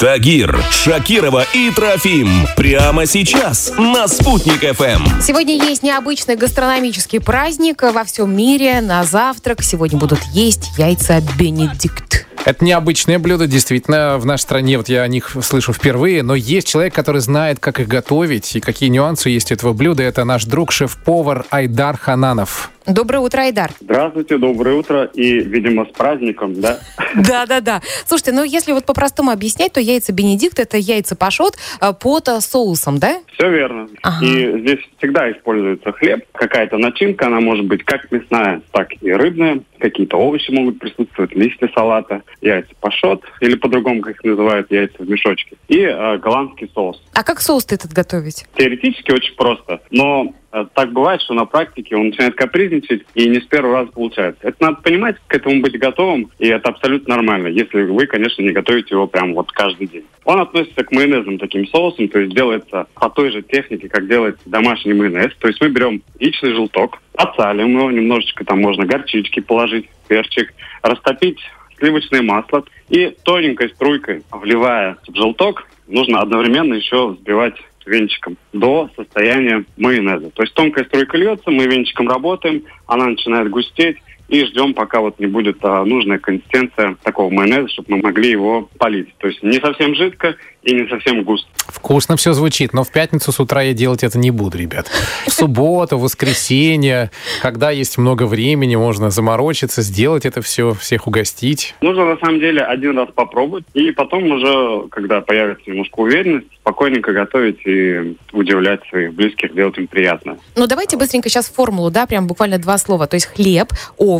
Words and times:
Тагир, 0.00 0.58
Шакирова 0.70 1.44
и 1.52 1.70
Трофим. 1.70 2.30
Прямо 2.56 3.04
сейчас 3.04 3.70
на 3.76 4.08
«Спутник 4.08 4.60
ФМ». 4.74 5.20
Сегодня 5.20 5.56
есть 5.56 5.82
необычный 5.82 6.36
гастрономический 6.36 7.20
праздник 7.20 7.82
во 7.82 8.04
всем 8.04 8.34
мире. 8.34 8.80
На 8.80 9.04
завтрак 9.04 9.62
сегодня 9.62 9.98
будут 9.98 10.20
есть 10.32 10.70
яйца 10.78 11.20
Бенедикт. 11.38 12.26
Это 12.46 12.64
необычное 12.64 13.18
блюдо, 13.18 13.46
действительно, 13.46 14.16
в 14.16 14.24
нашей 14.24 14.44
стране, 14.44 14.78
вот 14.78 14.88
я 14.88 15.02
о 15.02 15.08
них 15.08 15.36
слышу 15.42 15.74
впервые, 15.74 16.22
но 16.22 16.34
есть 16.34 16.66
человек, 16.66 16.94
который 16.94 17.20
знает, 17.20 17.60
как 17.60 17.80
их 17.80 17.86
готовить 17.86 18.56
и 18.56 18.60
какие 18.60 18.88
нюансы 18.88 19.28
есть 19.28 19.50
у 19.50 19.54
этого 19.54 19.74
блюда. 19.74 20.02
Это 20.02 20.24
наш 20.24 20.46
друг, 20.46 20.72
шеф-повар 20.72 21.44
Айдар 21.50 21.98
Хананов. 21.98 22.70
Доброе 22.86 23.18
утро, 23.18 23.42
Айдар. 23.42 23.72
Здравствуйте, 23.80 24.38
доброе 24.38 24.76
утро 24.76 25.04
и, 25.04 25.40
видимо, 25.40 25.84
с 25.84 25.88
праздником, 25.88 26.60
да? 26.60 26.80
Да-да-да. 27.14 27.82
Слушайте, 28.06 28.32
ну 28.32 28.42
если 28.42 28.72
вот 28.72 28.86
по-простому 28.86 29.30
объяснять, 29.30 29.72
то 29.72 29.80
яйца 29.80 30.12
Бенедикт– 30.12 30.58
это 30.60 30.78
яйца 30.78 31.14
пашот 31.14 31.56
э, 31.80 31.92
под 31.92 32.28
соусом, 32.42 32.98
да? 32.98 33.20
Все 33.34 33.50
верно. 33.50 33.88
Ага. 34.02 34.24
И 34.24 34.60
здесь 34.60 34.80
всегда 34.98 35.30
используется 35.30 35.92
хлеб, 35.92 36.24
какая-то 36.32 36.78
начинка, 36.78 37.26
она 37.26 37.40
может 37.40 37.66
быть 37.66 37.84
как 37.84 38.10
мясная, 38.10 38.62
так 38.72 38.88
и 39.02 39.12
рыбная, 39.12 39.60
какие-то 39.78 40.16
овощи 40.16 40.50
могут 40.50 40.78
присутствовать, 40.78 41.34
листья 41.34 41.70
салата, 41.74 42.22
яйца 42.40 42.70
пашот, 42.80 43.22
или 43.40 43.56
по-другому, 43.56 44.00
как 44.00 44.14
их 44.14 44.24
называют, 44.24 44.70
яйца 44.70 44.96
в 44.98 45.08
мешочке, 45.08 45.56
и 45.68 45.80
э, 45.80 46.18
голландский 46.18 46.70
соус. 46.74 47.02
А 47.14 47.22
как 47.24 47.40
соус 47.40 47.66
этот 47.70 47.92
готовить? 47.92 48.46
Теоретически 48.56 49.12
очень 49.12 49.34
просто, 49.36 49.80
но 49.90 50.32
так 50.50 50.92
бывает, 50.92 51.20
что 51.22 51.34
на 51.34 51.44
практике 51.44 51.96
он 51.96 52.08
начинает 52.08 52.34
капризничать 52.34 53.02
и 53.14 53.28
не 53.28 53.40
с 53.40 53.44
первого 53.44 53.78
раза 53.78 53.92
получается. 53.92 54.40
Это 54.42 54.56
надо 54.60 54.82
понимать, 54.82 55.16
к 55.26 55.34
этому 55.34 55.60
быть 55.60 55.78
готовым, 55.78 56.30
и 56.38 56.48
это 56.48 56.70
абсолютно 56.70 57.16
нормально, 57.16 57.48
если 57.48 57.82
вы, 57.82 58.06
конечно, 58.06 58.42
не 58.42 58.52
готовите 58.52 58.94
его 58.94 59.06
прям 59.06 59.34
вот 59.34 59.52
каждый 59.52 59.86
день. 59.86 60.04
Он 60.24 60.40
относится 60.40 60.84
к 60.84 60.92
майонезным 60.92 61.38
таким 61.38 61.66
соусам, 61.68 62.08
то 62.08 62.18
есть 62.18 62.34
делается 62.34 62.86
по 62.94 63.08
той 63.10 63.30
же 63.30 63.42
технике, 63.42 63.88
как 63.88 64.08
делается 64.08 64.42
домашний 64.46 64.92
майонез. 64.92 65.32
То 65.38 65.48
есть 65.48 65.60
мы 65.60 65.68
берем 65.68 66.02
яичный 66.18 66.52
желток, 66.52 66.98
отсалим 67.14 67.78
его, 67.78 67.90
немножечко 67.90 68.44
там 68.44 68.60
можно 68.60 68.86
горчички 68.86 69.40
положить, 69.40 69.88
перчик, 70.08 70.52
растопить 70.82 71.38
сливочное 71.78 72.22
масло 72.22 72.64
и 72.88 73.14
тоненькой 73.24 73.70
струйкой, 73.70 74.22
вливая 74.30 74.98
в 75.08 75.16
желток, 75.16 75.66
нужно 75.88 76.20
одновременно 76.20 76.74
еще 76.74 77.08
взбивать 77.08 77.56
венчиком 77.90 78.36
до 78.52 78.88
состояния 78.96 79.64
майонеза. 79.76 80.30
То 80.30 80.42
есть 80.42 80.54
тонкая 80.54 80.84
струйка 80.84 81.18
льется, 81.18 81.50
мы 81.50 81.66
венчиком 81.66 82.08
работаем, 82.08 82.64
она 82.86 83.06
начинает 83.06 83.50
густеть, 83.50 83.98
и 84.30 84.44
ждем, 84.44 84.74
пока 84.74 85.00
вот 85.00 85.18
не 85.18 85.26
будет 85.26 85.58
а, 85.62 85.84
нужная 85.84 86.18
консистенция 86.18 86.96
такого 87.02 87.30
майонеза, 87.30 87.68
чтобы 87.68 87.96
мы 87.96 88.02
могли 88.02 88.30
его 88.30 88.68
полить. 88.78 89.14
То 89.18 89.26
есть 89.26 89.42
не 89.42 89.58
совсем 89.60 89.94
жидко 89.96 90.36
и 90.62 90.72
не 90.72 90.88
совсем 90.88 91.24
густо. 91.24 91.48
Вкусно 91.66 92.16
все 92.16 92.32
звучит, 92.32 92.72
но 92.72 92.84
в 92.84 92.92
пятницу 92.92 93.32
с 93.32 93.40
утра 93.40 93.62
я 93.62 93.72
делать 93.72 94.04
это 94.04 94.18
не 94.18 94.30
буду, 94.30 94.58
ребят. 94.58 94.88
В 95.26 95.32
субботу, 95.32 95.96
в 95.96 96.02
воскресенье, 96.02 97.10
когда 97.42 97.70
есть 97.70 97.98
много 97.98 98.24
времени, 98.24 98.76
можно 98.76 99.10
заморочиться, 99.10 99.82
сделать 99.82 100.26
это 100.26 100.42
все, 100.42 100.74
всех 100.74 101.06
угостить. 101.06 101.74
Нужно 101.80 102.04
на 102.04 102.16
самом 102.18 102.38
деле 102.38 102.62
один 102.62 102.98
раз 102.98 103.08
попробовать, 103.14 103.64
и 103.74 103.90
потом 103.90 104.30
уже, 104.30 104.88
когда 104.90 105.20
появится 105.20 105.70
немножко 105.70 106.00
уверенность, 106.00 106.46
спокойненько 106.60 107.12
готовить 107.12 107.66
и 107.66 108.16
удивлять 108.32 108.80
своих 108.88 109.14
близких, 109.14 109.54
делать 109.54 109.78
им 109.78 109.86
приятно. 109.86 110.36
Ну, 110.56 110.66
давайте 110.66 110.96
быстренько 110.96 111.28
сейчас 111.28 111.48
формулу, 111.48 111.90
да, 111.90 112.06
прям 112.06 112.26
буквально 112.26 112.58
два 112.58 112.78
слова. 112.78 113.06
То 113.06 113.14
есть 113.14 113.26
хлеб, 113.26 113.68
овощи, 113.96 114.19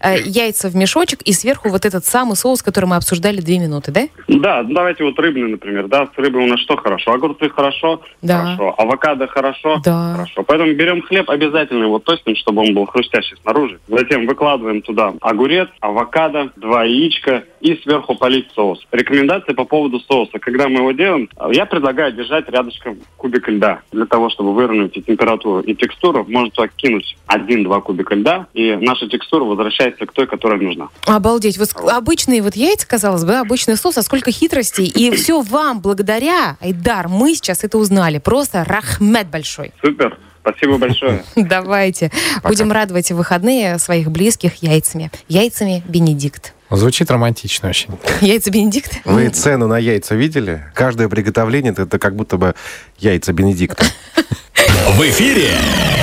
э, 0.00 0.16
яйца 0.24 0.68
в 0.68 0.76
мешочек 0.76 1.22
и 1.22 1.32
сверху 1.32 1.68
вот 1.68 1.84
этот 1.84 2.04
самый 2.04 2.36
соус, 2.36 2.62
который 2.62 2.86
мы 2.86 2.96
обсуждали 2.96 3.40
две 3.40 3.58
минуты, 3.58 3.92
да? 3.92 4.08
Да, 4.28 4.62
давайте 4.62 5.04
вот 5.04 5.18
рыбный, 5.18 5.50
например, 5.50 5.88
да, 5.88 6.08
с 6.14 6.18
рыбой 6.18 6.44
у 6.44 6.46
нас 6.46 6.60
что 6.60 6.76
хорошо? 6.76 7.12
Огурцы 7.12 7.48
хорошо? 7.48 8.02
Да. 8.22 8.42
Хорошо. 8.42 8.74
Авокадо 8.78 9.26
хорошо? 9.26 9.80
Да. 9.84 10.12
Хорошо. 10.14 10.42
Поэтому 10.42 10.72
берем 10.74 11.02
хлеб, 11.02 11.30
обязательно 11.30 11.84
его 11.84 11.98
тостим, 11.98 12.36
чтобы 12.36 12.62
он 12.62 12.74
был 12.74 12.86
хрустящий 12.86 13.36
снаружи. 13.42 13.78
Затем 13.88 14.26
выкладываем 14.26 14.82
туда 14.82 15.12
огурец, 15.20 15.68
авокадо, 15.80 16.50
два 16.56 16.84
яичка 16.84 17.44
и 17.64 17.80
сверху 17.82 18.14
полить 18.14 18.46
соус. 18.54 18.78
Рекомендации 18.92 19.54
по 19.54 19.64
поводу 19.64 19.98
соуса. 20.00 20.38
Когда 20.38 20.68
мы 20.68 20.80
его 20.80 20.92
делаем, 20.92 21.30
я 21.50 21.64
предлагаю 21.64 22.12
держать 22.12 22.46
рядышком 22.50 22.98
кубик 23.16 23.48
льда. 23.48 23.80
Для 23.90 24.04
того, 24.04 24.28
чтобы 24.28 24.52
выровнять 24.52 24.94
и 24.98 25.02
температуру, 25.02 25.60
и 25.60 25.74
текстуру, 25.74 26.26
можно 26.28 26.50
туда 26.50 26.68
кинуть 26.68 27.16
один-два 27.26 27.80
кубика 27.80 28.14
льда, 28.14 28.46
и 28.52 28.76
наша 28.76 29.08
текстура 29.08 29.44
возвращается 29.44 30.04
к 30.04 30.12
той, 30.12 30.26
которая 30.26 30.60
нужна. 30.60 30.88
Обалдеть. 31.06 31.56
Вот 31.56 31.68
ск- 31.68 31.90
обычные 31.90 32.42
вот 32.42 32.54
яйца, 32.54 32.86
казалось 32.86 33.24
бы, 33.24 33.36
обычный 33.36 33.76
соус, 33.76 33.96
а 33.96 34.02
сколько 34.02 34.30
хитростей. 34.30 34.84
И 34.86 35.10
все 35.12 35.40
вам 35.40 35.80
благодаря, 35.80 36.58
Айдар, 36.60 37.08
мы 37.08 37.34
сейчас 37.34 37.64
это 37.64 37.78
узнали. 37.78 38.18
Просто 38.18 38.62
рахмет 38.64 39.28
большой. 39.30 39.72
Супер. 39.82 40.18
Спасибо 40.44 40.76
большое. 40.76 41.24
Давайте. 41.36 42.10
Будем 42.42 42.70
радовать 42.70 43.10
в 43.10 43.16
выходные 43.16 43.78
своих 43.78 44.10
близких 44.10 44.56
яйцами. 44.62 45.10
Яйцами 45.26 45.82
Бенедикт. 45.88 46.52
Звучит 46.70 47.10
романтично 47.10 47.70
очень. 47.70 47.90
Яйца 48.20 48.50
Бенедикт? 48.50 48.98
Вы 49.06 49.30
цену 49.30 49.66
на 49.68 49.78
яйца 49.78 50.14
видели? 50.14 50.64
Каждое 50.74 51.08
приготовление 51.08 51.72
это, 51.72 51.82
это 51.82 51.98
как 51.98 52.14
будто 52.14 52.36
бы 52.36 52.54
яйца 52.98 53.32
Бенедикта. 53.32 53.86
В 54.96 55.00
эфире 55.00 55.50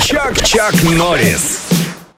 Чак-Чак 0.00 0.74
Норрис. 0.84 1.67